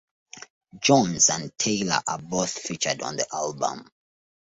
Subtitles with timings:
[0.81, 3.87] Jones and Taylor are both featured on the album.